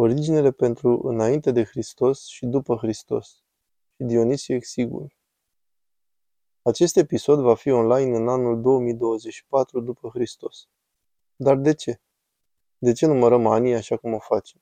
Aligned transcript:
Originele 0.00 0.50
pentru 0.50 1.00
înainte 1.02 1.50
de 1.50 1.64
Hristos 1.64 2.26
și 2.26 2.46
după 2.46 2.76
Hristos 2.76 3.42
și 3.96 4.02
Dionisie 4.02 4.54
Exigul. 4.54 5.16
Acest 6.62 6.96
episod 6.96 7.40
va 7.40 7.54
fi 7.54 7.70
online 7.70 8.16
în 8.16 8.28
anul 8.28 8.60
2024 8.60 9.80
după 9.80 10.08
Hristos. 10.08 10.68
Dar 11.36 11.56
de 11.56 11.74
ce? 11.74 12.00
De 12.78 12.92
ce 12.92 13.06
numărăm 13.06 13.46
anii 13.46 13.74
așa 13.74 13.96
cum 13.96 14.12
o 14.12 14.18
facem? 14.18 14.60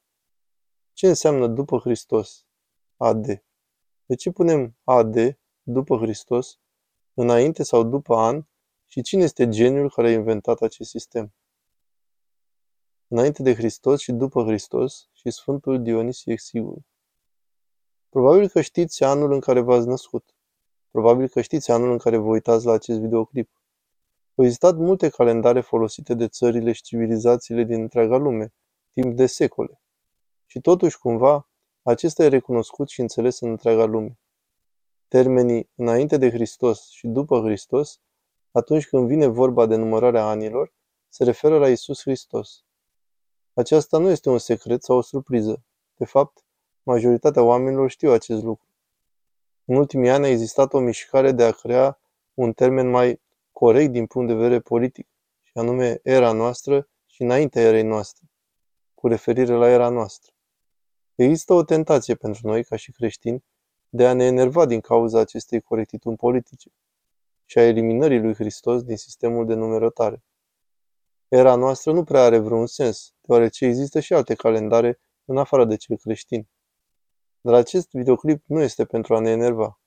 Ce 0.93 1.09
înseamnă 1.09 1.47
după 1.47 1.79
Hristos? 1.79 2.47
AD. 2.97 3.27
De 4.07 4.15
ce 4.15 4.31
punem 4.31 4.77
AD, 4.85 5.39
după 5.63 5.97
Hristos, 5.97 6.59
înainte 7.15 7.63
sau 7.63 7.83
după 7.83 8.17
an 8.17 8.45
și 8.87 9.03
cine 9.03 9.23
este 9.23 9.49
geniul 9.49 9.91
care 9.91 10.09
a 10.09 10.13
inventat 10.13 10.61
acest 10.61 10.91
sistem? 10.91 11.36
Înainte 13.09 13.43
de 13.43 13.55
Hristos 13.55 14.01
și 14.01 14.13
după 14.13 14.43
Hristos 14.43 15.09
și 15.13 15.31
Sfântul 15.31 15.83
Dionisie 15.83 16.33
Exigul. 16.33 16.83
Probabil 18.09 18.49
că 18.49 18.61
știți 18.61 19.05
anul 19.05 19.33
în 19.33 19.41
care 19.41 19.61
v-ați 19.61 19.87
născut. 19.87 20.35
Probabil 20.91 21.29
că 21.29 21.41
știți 21.41 21.71
anul 21.71 21.91
în 21.91 21.99
care 21.99 22.17
vă 22.17 22.29
uitați 22.29 22.67
la 22.67 22.73
acest 22.73 23.01
videoclip. 23.01 23.51
Au 24.35 24.45
existat 24.45 24.77
multe 24.77 25.09
calendare 25.09 25.61
folosite 25.61 26.15
de 26.15 26.29
țările 26.29 26.73
și 26.73 26.83
civilizațiile 26.83 27.65
din 27.65 27.81
întreaga 27.81 28.17
lume, 28.17 28.53
timp 28.93 29.17
de 29.17 29.27
secole. 29.27 29.81
Și 30.47 30.61
totuși, 30.61 30.99
cumva, 30.99 31.49
acesta 31.83 32.25
e 32.25 32.29
recunoscut 32.29 32.89
și 32.89 33.01
înțeles 33.01 33.41
în 33.41 33.51
întreaga 33.51 33.85
lume. 33.85 34.19
Termenii 35.09 35.71
înainte 35.75 36.17
de 36.17 36.31
Hristos 36.31 36.89
și 36.89 37.07
după 37.07 37.41
Hristos, 37.41 38.01
atunci 38.51 38.89
când 38.89 39.07
vine 39.07 39.27
vorba 39.27 39.67
de 39.67 39.77
numărarea 39.77 40.25
anilor, 40.25 40.75
se 41.09 41.25
referă 41.25 41.59
la 41.59 41.69
Isus 41.69 42.01
Hristos. 42.01 42.66
Aceasta 43.59 43.99
nu 43.99 44.11
este 44.11 44.29
un 44.31 44.39
secret 44.39 44.83
sau 44.83 44.97
o 44.97 45.01
surpriză. 45.01 45.63
De 45.97 46.05
fapt, 46.05 46.45
majoritatea 46.83 47.43
oamenilor 47.43 47.91
știu 47.91 48.11
acest 48.11 48.43
lucru. 48.43 48.67
În 49.65 49.77
ultimii 49.77 50.11
ani 50.11 50.25
a 50.25 50.29
existat 50.29 50.73
o 50.73 50.79
mișcare 50.79 51.33
de 51.33 51.45
a 51.45 51.51
crea 51.51 52.01
un 52.35 52.53
termen 52.53 52.91
mai 52.91 53.21
corect 53.53 53.93
din 53.93 54.07
punct 54.07 54.29
de 54.29 54.35
vedere 54.35 54.61
politic, 54.61 55.07
și 55.43 55.53
anume 55.55 56.01
era 56.03 56.33
noastră 56.33 56.89
și 57.07 57.23
înaintea 57.23 57.63
erei 57.63 57.83
noastre, 57.83 58.31
cu 58.95 59.09
referire 59.09 59.53
la 59.53 59.69
era 59.69 59.89
noastră. 59.89 60.33
Există 61.15 61.53
o 61.53 61.63
tentație 61.63 62.15
pentru 62.15 62.47
noi, 62.47 62.65
ca 62.65 62.77
și 62.77 62.93
creștini, 62.93 63.45
de 63.89 64.07
a 64.07 64.13
ne 64.13 64.25
enerva 64.25 64.67
din 64.67 64.81
cauza 64.81 65.21
acestei 65.21 65.61
corectitudini 65.61 66.17
politice 66.17 66.71
și 67.45 67.59
a 67.59 67.63
eliminării 67.63 68.21
lui 68.21 68.35
Hristos 68.35 68.83
din 68.83 68.97
sistemul 68.97 69.47
de 69.47 69.55
numerotare. 69.55 70.23
Era 71.29 71.55
noastră 71.55 71.93
nu 71.93 72.05
prea 72.05 72.23
are 72.23 72.39
vreun 72.39 72.67
sens, 72.67 73.15
deoarece 73.21 73.65
există 73.65 74.01
și 74.01 74.13
alte 74.13 74.35
calendare 74.35 75.01
în 75.25 75.37
afară 75.37 75.65
de 75.65 75.77
cel 75.77 75.97
creștin. 75.97 76.49
Dar 77.41 77.55
acest 77.55 77.89
videoclip 77.91 78.43
nu 78.47 78.61
este 78.61 78.85
pentru 78.85 79.15
a 79.15 79.21
ne 79.21 79.31
enerva. 79.31 79.81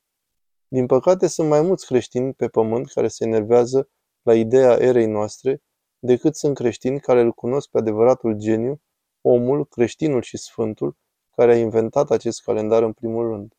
Din 0.68 0.86
păcate, 0.86 1.28
sunt 1.28 1.50
mai 1.50 1.62
mulți 1.62 1.86
creștini 1.86 2.34
pe 2.34 2.48
pământ 2.48 2.92
care 2.92 3.08
se 3.08 3.26
enervează 3.26 3.90
la 4.22 4.36
ideea 4.36 4.78
erei 4.80 5.06
noastre 5.06 5.62
decât 6.00 6.36
sunt 6.36 6.56
creștini 6.56 7.00
care 7.00 7.22
îl 7.22 7.32
cunosc 7.32 7.70
pe 7.70 7.78
adevăratul 7.78 8.34
geniu, 8.34 8.82
omul, 9.22 9.66
creștinul 9.66 10.22
și 10.22 10.38
sfântul, 10.38 10.98
care 11.36 11.52
a 11.54 11.58
inventat 11.58 12.12
acest 12.12 12.42
calendar 12.42 12.84
în 12.84 12.94
primul 12.94 13.28
rând. 13.28 13.54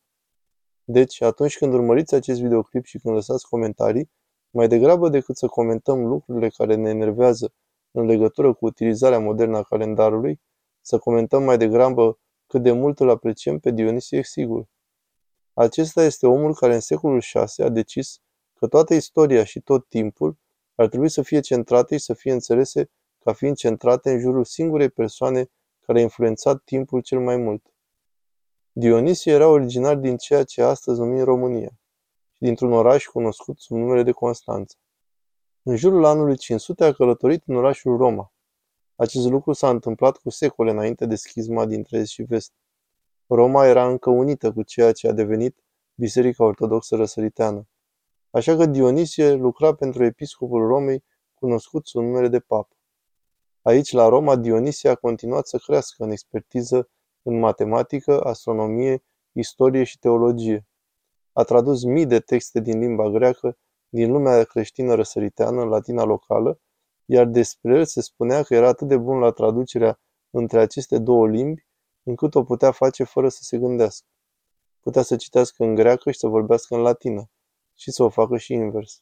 Deci, 0.83 1.21
atunci 1.21 1.57
când 1.57 1.73
urmăriți 1.73 2.15
acest 2.15 2.41
videoclip 2.41 2.85
și 2.85 2.99
când 2.99 3.15
lăsați 3.15 3.47
comentarii, 3.47 4.11
mai 4.49 4.67
degrabă 4.67 5.09
decât 5.09 5.37
să 5.37 5.47
comentăm 5.47 6.05
lucrurile 6.05 6.49
care 6.49 6.75
ne 6.75 6.89
enervează 6.89 7.53
în 7.91 8.05
legătură 8.05 8.53
cu 8.53 8.65
utilizarea 8.65 9.19
modernă 9.19 9.57
a 9.57 9.63
calendarului, 9.63 10.41
să 10.81 10.97
comentăm 10.97 11.43
mai 11.43 11.57
degrabă 11.57 12.19
cât 12.47 12.63
de 12.63 12.71
mult 12.71 12.99
îl 12.99 13.09
apreciem 13.09 13.59
pe 13.59 13.71
Dionisie 13.71 14.17
Exigul. 14.17 14.67
Acesta 15.53 16.03
este 16.03 16.27
omul 16.27 16.55
care 16.55 16.73
în 16.73 16.79
secolul 16.79 17.21
VI 17.33 17.61
a 17.61 17.69
decis 17.69 18.19
că 18.53 18.67
toată 18.67 18.93
istoria 18.93 19.43
și 19.43 19.59
tot 19.59 19.87
timpul 19.87 20.37
ar 20.75 20.87
trebui 20.87 21.09
să 21.09 21.21
fie 21.21 21.39
centrate 21.39 21.97
și 21.97 22.03
să 22.03 22.13
fie 22.13 22.31
înțelese 22.31 22.89
ca 23.19 23.33
fiind 23.33 23.55
centrate 23.55 24.11
în 24.11 24.19
jurul 24.19 24.45
singurei 24.45 24.89
persoane 24.89 25.49
care 25.85 25.99
a 25.99 26.01
influențat 26.01 26.61
timpul 26.63 27.01
cel 27.01 27.19
mai 27.19 27.37
mult. 27.37 27.73
Dionisie 28.71 29.31
era 29.31 29.47
originar 29.47 29.95
din 29.95 30.17
ceea 30.17 30.43
ce 30.43 30.61
astăzi 30.61 30.99
numim 30.99 31.23
România 31.23 31.69
și 32.31 32.39
dintr-un 32.39 32.73
oraș 32.73 33.05
cunoscut 33.05 33.59
sub 33.59 33.77
numele 33.77 34.03
de 34.03 34.11
Constanța. 34.11 34.75
În 35.63 35.75
jurul 35.75 36.05
anului 36.05 36.37
500 36.37 36.83
a 36.83 36.91
călătorit 36.91 37.43
în 37.45 37.55
orașul 37.55 37.97
Roma. 37.97 38.33
Acest 38.95 39.27
lucru 39.27 39.53
s-a 39.53 39.69
întâmplat 39.69 40.17
cu 40.17 40.29
secole 40.29 40.71
înainte 40.71 41.05
de 41.05 41.15
schizma 41.15 41.65
dintre 41.65 41.97
Est 41.97 42.11
și 42.11 42.23
Vest. 42.23 42.53
Roma 43.27 43.65
era 43.65 43.87
încă 43.87 44.09
unită 44.09 44.51
cu 44.51 44.63
ceea 44.63 44.91
ce 44.91 45.07
a 45.07 45.11
devenit 45.11 45.63
Biserica 45.95 46.43
Ortodoxă 46.43 46.95
Răsăriteană. 46.95 47.67
Așa 48.29 48.55
că 48.55 48.65
Dionisie 48.65 49.33
lucra 49.33 49.75
pentru 49.75 50.03
episcopul 50.03 50.67
Romei, 50.67 51.03
cunoscut 51.33 51.87
sub 51.87 52.01
numele 52.01 52.27
de 52.27 52.39
papă. 52.39 52.75
Aici, 53.61 53.91
la 53.91 54.07
Roma, 54.07 54.35
Dionisie 54.35 54.89
a 54.89 54.95
continuat 54.95 55.47
să 55.47 55.57
crească 55.57 56.03
în 56.03 56.11
expertiză 56.11 56.89
în 57.21 57.39
matematică, 57.39 58.21
astronomie, 58.21 59.03
istorie 59.31 59.83
și 59.83 59.99
teologie. 59.99 60.65
A 61.33 61.43
tradus 61.43 61.83
mii 61.83 62.05
de 62.05 62.19
texte 62.19 62.59
din 62.59 62.79
limba 62.79 63.09
greacă, 63.09 63.57
din 63.93 64.11
lumea 64.11 64.43
creștină 64.43 64.93
răsăriteană, 64.93 65.63
latina 65.63 66.03
locală, 66.03 66.59
iar 67.05 67.25
despre 67.25 67.77
el 67.77 67.85
se 67.85 68.01
spunea 68.01 68.43
că 68.43 68.53
era 68.55 68.67
atât 68.67 68.87
de 68.87 68.97
bun 68.97 69.17
la 69.17 69.31
traducerea 69.31 69.99
între 70.29 70.59
aceste 70.59 70.99
două 70.99 71.27
limbi, 71.27 71.67
încât 72.03 72.35
o 72.35 72.43
putea 72.43 72.71
face 72.71 73.03
fără 73.03 73.29
să 73.29 73.39
se 73.41 73.57
gândească. 73.57 74.07
Putea 74.79 75.01
să 75.01 75.15
citească 75.15 75.63
în 75.63 75.75
greacă 75.75 76.11
și 76.11 76.19
să 76.19 76.27
vorbească 76.27 76.75
în 76.75 76.81
latină, 76.81 77.29
și 77.75 77.91
să 77.91 78.03
o 78.03 78.09
facă 78.09 78.37
și 78.37 78.53
invers. 78.53 79.01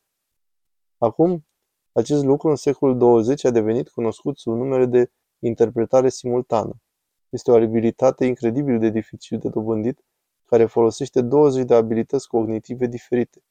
Acum, 0.97 1.45
acest 1.91 2.23
lucru 2.23 2.49
în 2.49 2.55
secolul 2.55 2.97
20 2.97 3.43
a 3.45 3.49
devenit 3.49 3.89
cunoscut 3.89 4.37
sub 4.37 4.53
numele 4.53 4.85
de 4.85 5.11
interpretare 5.39 6.09
simultană. 6.09 6.81
Este 7.29 7.51
o 7.51 7.55
abilitate 7.55 8.25
incredibil 8.25 8.79
de 8.79 8.89
dificil 8.89 9.37
de 9.37 9.49
dobândit, 9.49 10.03
care 10.45 10.65
folosește 10.65 11.21
20 11.21 11.65
de 11.65 11.73
abilități 11.73 12.27
cognitive 12.27 12.85
diferite. 12.85 13.43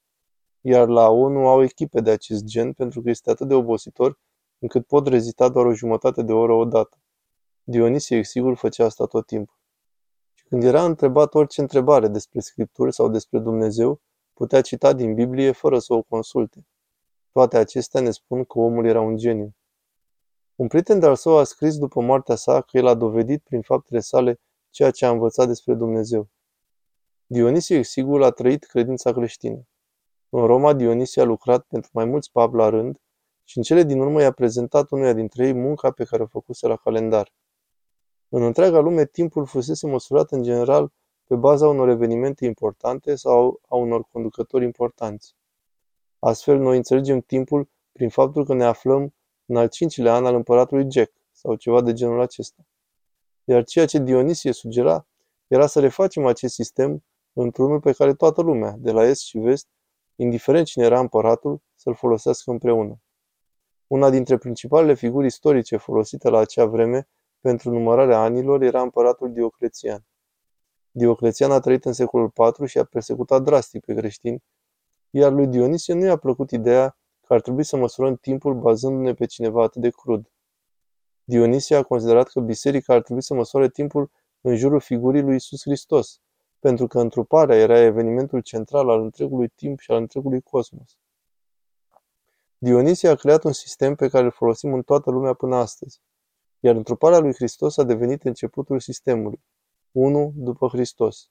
Iar 0.60 0.88
la 0.88 1.08
ONU 1.08 1.48
au 1.48 1.62
echipe 1.62 2.00
de 2.00 2.10
acest 2.10 2.44
gen 2.44 2.72
pentru 2.72 3.02
că 3.02 3.10
este 3.10 3.30
atât 3.30 3.48
de 3.48 3.54
obositor 3.54 4.18
încât 4.58 4.86
pot 4.86 5.06
rezista 5.06 5.48
doar 5.48 5.66
o 5.66 5.72
jumătate 5.72 6.22
de 6.22 6.32
oră 6.32 6.52
odată. 6.52 6.98
Dionisie 7.62 8.16
Exigul 8.16 8.56
făcea 8.56 8.84
asta 8.84 9.06
tot 9.06 9.26
timpul. 9.26 9.58
Și 10.34 10.44
când 10.48 10.62
era 10.62 10.84
întrebat 10.84 11.34
orice 11.34 11.60
întrebare 11.60 12.08
despre 12.08 12.40
Scripturi 12.40 12.94
sau 12.94 13.08
despre 13.08 13.38
Dumnezeu, 13.38 14.00
putea 14.32 14.60
cita 14.60 14.92
din 14.92 15.14
Biblie 15.14 15.52
fără 15.52 15.78
să 15.78 15.94
o 15.94 16.02
consulte. 16.02 16.66
Toate 17.32 17.56
acestea 17.56 18.00
ne 18.00 18.10
spun 18.10 18.44
că 18.44 18.58
omul 18.58 18.86
era 18.86 19.00
un 19.00 19.16
geniu. 19.16 19.54
Un 20.54 20.66
prieten 20.66 20.98
de-al 20.98 21.16
său 21.16 21.36
a 21.36 21.44
scris 21.44 21.78
după 21.78 22.00
moartea 22.00 22.34
sa 22.34 22.60
că 22.60 22.76
el 22.76 22.86
a 22.86 22.94
dovedit 22.94 23.42
prin 23.42 23.62
faptele 23.62 24.00
sale 24.00 24.40
ceea 24.70 24.90
ce 24.90 25.06
a 25.06 25.10
învățat 25.10 25.46
despre 25.46 25.74
Dumnezeu. 25.74 26.28
Dionisie 27.26 27.76
Exigul 27.76 28.22
a 28.22 28.30
trăit 28.30 28.64
credința 28.64 29.12
creștină. 29.12 29.66
În 30.30 30.46
Roma, 30.46 30.72
Dionisie 30.72 31.22
a 31.22 31.24
lucrat 31.24 31.66
pentru 31.68 31.90
mai 31.92 32.04
mulți 32.04 32.32
papi 32.32 32.56
la 32.56 32.68
rând 32.68 33.00
și 33.44 33.56
în 33.56 33.62
cele 33.62 33.82
din 33.82 34.00
urmă 34.00 34.22
i-a 34.22 34.32
prezentat 34.32 34.90
unuia 34.90 35.12
dintre 35.12 35.46
ei 35.46 35.52
munca 35.52 35.90
pe 35.90 36.04
care 36.04 36.22
o 36.22 36.26
făcuse 36.26 36.66
la 36.66 36.76
calendar. 36.76 37.32
În 38.28 38.42
întreaga 38.42 38.78
lume, 38.78 39.06
timpul 39.06 39.46
fusese 39.46 39.86
măsurat 39.86 40.30
în 40.30 40.42
general 40.42 40.92
pe 41.24 41.34
baza 41.34 41.68
unor 41.68 41.88
evenimente 41.88 42.44
importante 42.44 43.14
sau 43.14 43.60
a 43.68 43.76
unor 43.76 44.04
conducători 44.12 44.64
importanți. 44.64 45.34
Astfel, 46.18 46.58
noi 46.58 46.76
înțelegem 46.76 47.20
timpul 47.20 47.68
prin 47.92 48.08
faptul 48.08 48.44
că 48.44 48.54
ne 48.54 48.64
aflăm 48.64 49.14
în 49.46 49.56
al 49.56 49.68
cincilea 49.68 50.14
an 50.14 50.26
al 50.26 50.34
împăratului 50.34 50.86
Jack 50.90 51.12
sau 51.32 51.54
ceva 51.54 51.80
de 51.80 51.92
genul 51.92 52.20
acesta. 52.20 52.66
Iar 53.44 53.64
ceea 53.64 53.86
ce 53.86 53.98
Dionisie 53.98 54.52
sugera 54.52 55.06
era 55.46 55.66
să 55.66 55.80
refacem 55.80 56.26
acest 56.26 56.54
sistem 56.54 57.04
într-unul 57.32 57.80
pe 57.80 57.92
care 57.92 58.14
toată 58.14 58.42
lumea, 58.42 58.74
de 58.78 58.90
la 58.90 59.04
est 59.04 59.22
și 59.22 59.38
vest, 59.38 59.66
indiferent 60.20 60.66
cine 60.66 60.84
era 60.84 60.98
împăratul, 60.98 61.60
să-l 61.74 61.94
folosească 61.94 62.50
împreună. 62.50 63.00
Una 63.86 64.10
dintre 64.10 64.36
principalele 64.36 64.94
figuri 64.94 65.26
istorice 65.26 65.76
folosite 65.76 66.28
la 66.28 66.38
acea 66.38 66.64
vreme 66.64 67.08
pentru 67.40 67.70
numărarea 67.70 68.20
anilor 68.20 68.62
era 68.62 68.82
împăratul 68.82 69.32
Dioclețian. 69.32 70.06
Dioclețian 70.90 71.50
a 71.50 71.60
trăit 71.60 71.84
în 71.84 71.92
secolul 71.92 72.32
IV 72.58 72.66
și 72.66 72.78
a 72.78 72.84
persecutat 72.84 73.42
drastic 73.42 73.84
pe 73.84 73.94
creștini, 73.94 74.42
iar 75.10 75.32
lui 75.32 75.46
Dionisie 75.46 75.94
nu 75.94 76.04
i-a 76.04 76.16
plăcut 76.16 76.50
ideea 76.50 76.98
că 77.26 77.34
ar 77.34 77.40
trebui 77.40 77.64
să 77.64 77.76
măsurăm 77.76 78.16
timpul 78.16 78.54
bazându-ne 78.54 79.14
pe 79.14 79.26
cineva 79.26 79.62
atât 79.62 79.82
de 79.82 79.90
crud. 79.90 80.30
Dionisie 81.24 81.76
a 81.76 81.82
considerat 81.82 82.28
că 82.28 82.40
biserica 82.40 82.94
ar 82.94 83.02
trebui 83.02 83.22
să 83.22 83.34
măsoare 83.34 83.68
timpul 83.68 84.10
în 84.40 84.56
jurul 84.56 84.80
figurii 84.80 85.22
lui 85.22 85.34
Isus 85.34 85.62
Hristos, 85.62 86.20
pentru 86.58 86.86
că 86.86 87.00
întruparea 87.00 87.56
era 87.56 87.78
evenimentul 87.78 88.40
central 88.40 88.88
al 88.88 89.00
întregului 89.00 89.48
timp 89.48 89.78
și 89.78 89.90
al 89.90 89.96
întregului 89.96 90.40
cosmos. 90.40 90.98
Dionisie 92.58 93.08
a 93.08 93.14
creat 93.14 93.44
un 93.44 93.52
sistem 93.52 93.94
pe 93.94 94.08
care 94.08 94.24
îl 94.24 94.30
folosim 94.30 94.72
în 94.72 94.82
toată 94.82 95.10
lumea 95.10 95.32
până 95.32 95.56
astăzi. 95.56 96.00
iar 96.60 96.74
întruparea 96.74 97.18
lui 97.18 97.34
Hristos 97.34 97.76
a 97.76 97.82
devenit 97.82 98.24
începutul 98.24 98.80
sistemului. 98.80 99.40
1 99.92 100.32
după 100.36 100.68
Hristos. 100.68 101.30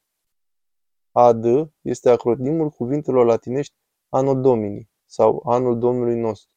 AD 1.11 1.45
este 1.81 2.09
acronimul 2.09 2.69
cuvintelor 2.69 3.25
latinești 3.25 3.75
Anno 4.09 4.33
Domini 4.33 4.89
sau 5.05 5.43
Anul 5.45 5.79
Domnului 5.79 6.15
nostru. 6.15 6.55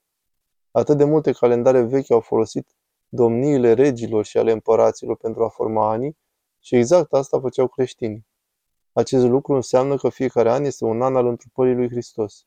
Atât 0.71 0.97
de 0.97 1.05
multe 1.05 1.33
calendare 1.33 1.83
vechi 1.83 2.11
au 2.11 2.21
folosit 2.21 2.77
domniile 3.09 3.73
regilor 3.73 4.25
și 4.25 4.39
ale 4.39 4.53
împăraților 4.53 5.17
pentru 5.17 5.45
a 5.45 5.49
forma 5.49 5.91
anii 5.91 6.17
și 6.59 6.77
exact 6.77 7.13
asta 7.13 7.41
făceau 7.41 7.69
creștinii. 7.69 8.27
Acest 8.93 9.27
lucru 9.27 9.55
înseamnă 9.55 9.97
că 9.97 10.09
fiecare 10.09 10.51
an 10.51 10.65
este 10.65 10.85
un 10.85 11.03
an 11.03 11.17
al 11.17 11.27
întrupării 11.27 11.75
lui 11.75 11.89
Hristos. 11.89 12.47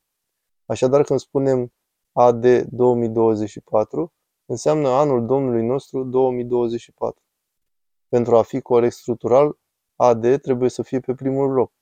Așadar, 0.66 1.02
când 1.02 1.18
spunem 1.18 1.72
AD 2.12 2.62
2024, 2.62 4.12
înseamnă 4.46 4.88
anul 4.88 5.26
Domnului 5.26 5.66
nostru 5.66 6.04
2024. 6.04 7.22
Pentru 8.08 8.36
a 8.36 8.42
fi 8.42 8.60
corect 8.60 8.94
structural, 8.94 9.58
AD 9.96 10.40
trebuie 10.40 10.70
să 10.70 10.82
fie 10.82 11.00
pe 11.00 11.14
primul 11.14 11.52
loc. 11.52 11.72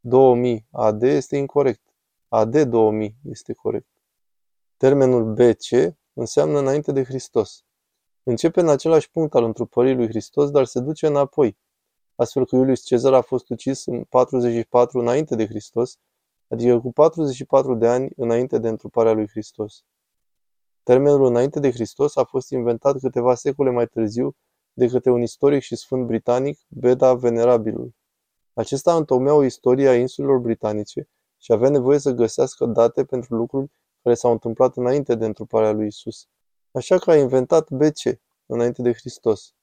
2000 0.00 0.66
AD 0.70 1.02
este 1.02 1.36
incorrect. 1.36 1.82
AD 2.28 2.62
2000 2.62 3.16
este 3.24 3.52
corect. 3.52 3.88
Termenul 4.76 5.34
BC 5.34 5.96
înseamnă 6.12 6.58
înainte 6.58 6.92
de 6.92 7.04
Hristos. 7.04 7.64
Începe 8.22 8.60
în 8.60 8.68
același 8.68 9.10
punct 9.10 9.34
al 9.34 9.44
întrupării 9.44 9.94
lui 9.94 10.08
Hristos, 10.08 10.50
dar 10.50 10.64
se 10.64 10.80
duce 10.80 11.06
înapoi, 11.06 11.58
astfel 12.20 12.46
că 12.46 12.56
Iulius 12.56 12.80
Cezar 12.80 13.12
a 13.12 13.20
fost 13.20 13.48
ucis 13.50 13.86
în 13.86 14.04
44 14.04 14.98
înainte 14.98 15.34
de 15.36 15.46
Hristos, 15.46 15.98
adică 16.48 16.80
cu 16.80 16.92
44 16.92 17.74
de 17.74 17.86
ani 17.86 18.08
înainte 18.16 18.58
de 18.58 18.68
întruparea 18.68 19.12
lui 19.12 19.28
Hristos. 19.28 19.84
Termenul 20.82 21.24
înainte 21.24 21.60
de 21.60 21.70
Hristos 21.70 22.16
a 22.16 22.24
fost 22.24 22.50
inventat 22.50 22.98
câteva 22.98 23.34
secole 23.34 23.70
mai 23.70 23.86
târziu 23.86 24.36
de 24.72 24.86
către 24.86 25.10
un 25.10 25.22
istoric 25.22 25.62
și 25.62 25.76
sfânt 25.76 26.06
britanic, 26.06 26.58
Beda 26.68 27.14
Venerabilul. 27.14 27.94
Acesta 28.52 28.96
întocmea 28.96 29.34
o 29.34 29.44
istorie 29.44 29.88
a 29.88 29.96
insulelor 29.96 30.38
britanice 30.38 31.08
și 31.38 31.52
avea 31.52 31.68
nevoie 31.68 31.98
să 31.98 32.10
găsească 32.10 32.66
date 32.66 33.04
pentru 33.04 33.34
lucruri 33.34 33.70
care 34.02 34.14
s-au 34.14 34.32
întâmplat 34.32 34.76
înainte 34.76 35.14
de 35.14 35.24
întruparea 35.26 35.72
lui 35.72 35.86
Isus. 35.86 36.26
Așa 36.72 36.98
că 36.98 37.10
a 37.10 37.16
inventat 37.16 37.70
BC, 37.70 38.20
înainte 38.46 38.82
de 38.82 38.92
Hristos. 38.92 39.54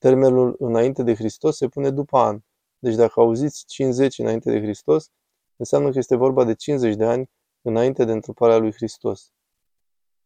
Termenul 0.00 0.56
înainte 0.58 1.02
de 1.02 1.14
Hristos 1.14 1.56
se 1.56 1.68
pune 1.68 1.90
după 1.90 2.18
an. 2.18 2.40
Deci 2.78 2.94
dacă 2.94 3.20
auziți 3.20 3.64
50 3.66 4.18
înainte 4.18 4.50
de 4.50 4.60
Hristos, 4.60 5.10
înseamnă 5.56 5.90
că 5.90 5.98
este 5.98 6.16
vorba 6.16 6.44
de 6.44 6.54
50 6.54 6.94
de 6.94 7.04
ani 7.04 7.30
înainte 7.62 8.04
de 8.04 8.12
întruparea 8.12 8.56
lui 8.56 8.72
Hristos. 8.72 9.32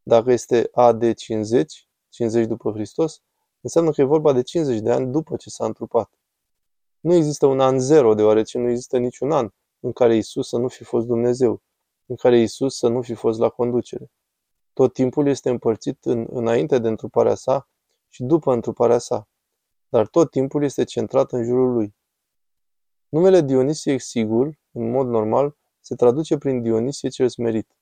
Dacă 0.03 0.32
este 0.32 0.69
AD 0.73 1.15
50, 1.15 1.88
50 2.09 2.47
după 2.47 2.73
Hristos, 2.73 3.23
înseamnă 3.61 3.91
că 3.91 4.00
e 4.00 4.05
vorba 4.05 4.32
de 4.32 4.43
50 4.43 4.81
de 4.81 4.91
ani 4.91 5.11
după 5.12 5.37
ce 5.37 5.50
s-a 5.50 5.65
întrupat. 5.65 6.11
Nu 7.00 7.15
există 7.15 7.47
un 7.47 7.61
an 7.61 7.79
zero, 7.79 8.15
deoarece 8.15 8.59
nu 8.59 8.69
există 8.69 8.99
niciun 8.99 9.32
an 9.32 9.49
în 9.81 9.93
care 9.93 10.17
Isus 10.17 10.49
să 10.49 10.59
nu 10.59 10.69
fi 10.69 10.85
fost 10.85 11.06
Dumnezeu, 11.06 11.62
în 12.06 12.17
care 12.17 12.38
Isus 12.38 12.77
să 12.77 12.88
nu 12.88 13.03
fi 13.03 13.15
fost 13.15 13.38
la 13.38 13.49
conducere. 13.49 14.11
Tot 14.73 14.93
timpul 14.93 15.27
este 15.27 15.50
împărțit 15.50 16.05
în 16.05 16.27
înainte 16.31 16.79
de 16.79 16.88
întruparea 16.88 17.35
sa 17.35 17.69
și 18.09 18.23
după 18.23 18.53
întruparea 18.53 18.99
sa, 18.99 19.29
dar 19.94 20.06
tot 20.06 20.31
timpul 20.31 20.64
este 20.64 20.85
centrat 20.85 21.32
în 21.32 21.44
jurul 21.44 21.73
lui. 21.73 21.94
Numele 23.08 23.41
Dionisie 23.41 23.93
Exigur, 23.93 24.58
în 24.73 24.91
mod 24.91 25.06
normal, 25.06 25.56
se 25.81 25.94
traduce 25.94 26.37
prin 26.37 26.62
Dionisie 26.62 27.08
cel 27.08 27.29
smerit. 27.29 27.76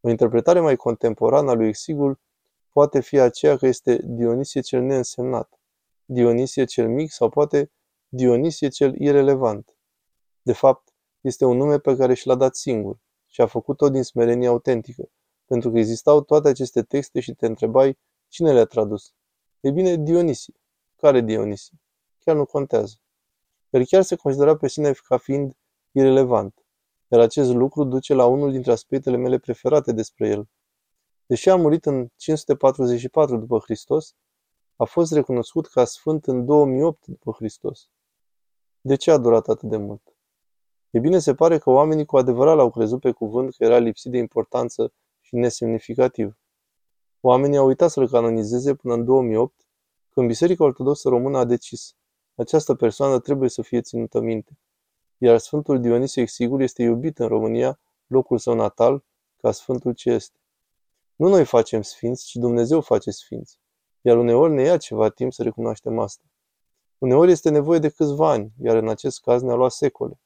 O 0.00 0.08
interpretare 0.08 0.60
mai 0.60 0.76
contemporană 0.76 1.50
a 1.50 1.54
lui 1.54 1.68
Exigul 1.68 2.20
poate 2.72 3.00
fi 3.00 3.18
aceea 3.18 3.56
că 3.56 3.66
este 3.66 4.00
Dionisie 4.04 4.60
cel 4.60 4.82
neînsemnat, 4.82 5.60
Dionisie 6.04 6.64
cel 6.64 6.88
mic 6.88 7.10
sau 7.10 7.28
poate 7.28 7.70
Dionisie 8.08 8.68
cel 8.68 8.94
irelevant. 9.00 9.76
De 10.42 10.52
fapt, 10.52 10.94
este 11.20 11.44
un 11.44 11.56
nume 11.56 11.78
pe 11.78 11.96
care 11.96 12.14
și 12.14 12.26
l-a 12.26 12.34
dat 12.34 12.56
singur 12.56 12.98
și 13.26 13.40
a 13.40 13.46
făcut-o 13.46 13.88
din 13.88 14.02
smerenie 14.02 14.48
autentică, 14.48 15.10
pentru 15.44 15.70
că 15.70 15.78
existau 15.78 16.20
toate 16.20 16.48
aceste 16.48 16.82
texte 16.82 17.20
și 17.20 17.34
te 17.34 17.46
întrebai 17.46 17.98
cine 18.28 18.52
le-a 18.52 18.64
tradus. 18.64 19.12
E 19.60 19.70
bine, 19.70 19.96
Dionisie. 19.96 20.54
Care 21.00 21.20
Dionisie? 21.20 21.78
Chiar 22.18 22.36
nu 22.36 22.44
contează. 22.44 22.94
El 23.70 23.84
chiar 23.84 24.02
se 24.02 24.16
considera 24.16 24.56
pe 24.56 24.68
sine 24.68 24.92
ca 24.92 25.16
fiind 25.16 25.56
irelevant, 25.90 26.64
iar 27.08 27.20
acest 27.20 27.52
lucru 27.52 27.84
duce 27.84 28.14
la 28.14 28.26
unul 28.26 28.52
dintre 28.52 28.72
aspectele 28.72 29.16
mele 29.16 29.38
preferate 29.38 29.92
despre 29.92 30.28
el. 30.28 30.48
Deși 31.26 31.48
a 31.48 31.56
murit 31.56 31.86
în 31.86 32.08
544 32.16 33.36
după 33.36 33.58
Hristos, 33.58 34.14
a 34.76 34.84
fost 34.84 35.12
recunoscut 35.12 35.66
ca 35.66 35.84
sfânt 35.84 36.26
în 36.26 36.44
2008 36.44 37.06
după 37.06 37.32
Hristos. 37.32 37.88
De 38.80 38.96
ce 38.96 39.10
a 39.10 39.18
durat 39.18 39.48
atât 39.48 39.68
de 39.68 39.76
mult? 39.76 40.16
E 40.90 40.98
bine, 40.98 41.18
se 41.18 41.34
pare 41.34 41.58
că 41.58 41.70
oamenii 41.70 42.04
cu 42.04 42.16
adevărat 42.16 42.56
l-au 42.56 42.70
crezut 42.70 43.00
pe 43.00 43.10
cuvânt 43.10 43.54
că 43.56 43.64
era 43.64 43.78
lipsit 43.78 44.10
de 44.10 44.18
importanță 44.18 44.92
și 45.20 45.36
nesemnificativ. 45.36 46.38
Oamenii 47.20 47.58
au 47.58 47.66
uitat 47.66 47.90
să-l 47.90 48.08
canonizeze 48.08 48.74
până 48.74 48.94
în 48.94 49.04
2008, 49.04 49.67
când 50.18 50.30
Biserica 50.30 50.64
Ortodoxă 50.64 51.08
Română 51.08 51.38
a 51.38 51.44
decis. 51.44 51.96
Această 52.34 52.74
persoană 52.74 53.18
trebuie 53.18 53.48
să 53.48 53.62
fie 53.62 53.80
ținută 53.80 54.20
minte. 54.20 54.58
Iar 55.18 55.38
Sfântul 55.38 55.80
Dionisie 55.80 56.22
Exigul 56.22 56.62
este 56.62 56.82
iubit 56.82 57.18
în 57.18 57.28
România, 57.28 57.80
locul 58.06 58.38
său 58.38 58.54
natal, 58.54 59.04
ca 59.36 59.52
Sfântul 59.52 59.92
ce 59.92 60.10
este. 60.10 60.38
Nu 61.16 61.28
noi 61.28 61.44
facem 61.44 61.82
sfinți, 61.82 62.26
ci 62.26 62.34
Dumnezeu 62.34 62.80
face 62.80 63.10
sfinți. 63.10 63.60
Iar 64.00 64.16
uneori 64.16 64.52
ne 64.52 64.62
ia 64.62 64.76
ceva 64.76 65.08
timp 65.08 65.32
să 65.32 65.42
recunoaștem 65.42 65.98
asta. 65.98 66.24
Uneori 66.98 67.30
este 67.30 67.50
nevoie 67.50 67.78
de 67.78 67.88
câțiva 67.88 68.30
ani, 68.30 68.52
iar 68.62 68.76
în 68.76 68.88
acest 68.88 69.20
caz 69.20 69.42
ne-a 69.42 69.54
luat 69.54 69.72
secole. 69.72 70.20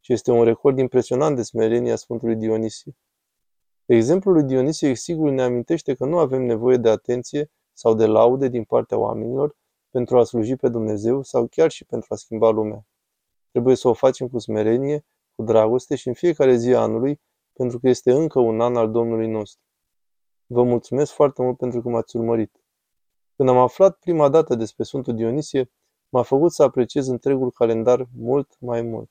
Și 0.00 0.12
este 0.12 0.30
un 0.30 0.44
record 0.44 0.78
impresionant 0.78 1.36
de 1.36 1.42
smerenie 1.42 1.92
a 1.92 1.96
Sfântului 1.96 2.36
Dionisie. 2.36 2.96
Exemplul 3.86 4.34
lui 4.34 4.44
Dionisie 4.44 4.88
Exigul 4.88 5.32
ne 5.32 5.42
amintește 5.42 5.94
că 5.94 6.04
nu 6.04 6.18
avem 6.18 6.42
nevoie 6.42 6.76
de 6.76 6.88
atenție 6.88 7.50
sau 7.80 7.94
de 7.94 8.06
laude 8.06 8.48
din 8.48 8.64
partea 8.64 8.98
oamenilor 8.98 9.56
pentru 9.90 10.18
a 10.18 10.24
sluji 10.24 10.56
pe 10.56 10.68
Dumnezeu 10.68 11.22
sau 11.22 11.46
chiar 11.46 11.70
și 11.70 11.84
pentru 11.84 12.06
a 12.10 12.16
schimba 12.16 12.50
lumea. 12.50 12.86
Trebuie 13.50 13.76
să 13.76 13.88
o 13.88 13.92
facem 13.92 14.28
cu 14.28 14.38
smerenie, 14.38 15.04
cu 15.34 15.42
dragoste 15.42 15.96
și 15.96 16.08
în 16.08 16.14
fiecare 16.14 16.56
zi 16.56 16.74
a 16.74 16.80
anului, 16.80 17.20
pentru 17.52 17.78
că 17.78 17.88
este 17.88 18.12
încă 18.12 18.40
un 18.40 18.60
an 18.60 18.76
al 18.76 18.90
Domnului 18.90 19.28
nostru. 19.28 19.62
Vă 20.46 20.62
mulțumesc 20.62 21.12
foarte 21.12 21.42
mult 21.42 21.56
pentru 21.56 21.82
că 21.82 21.88
m-ați 21.88 22.16
urmărit. 22.16 22.60
Când 23.36 23.48
am 23.48 23.58
aflat 23.58 23.98
prima 23.98 24.28
dată 24.28 24.54
despre 24.54 24.84
Sfântul 24.84 25.14
Dionisie, 25.14 25.70
m-a 26.08 26.22
făcut 26.22 26.52
să 26.52 26.62
apreciez 26.62 27.06
întregul 27.06 27.50
calendar 27.50 28.08
mult 28.16 28.56
mai 28.58 28.82
mult. 28.82 29.10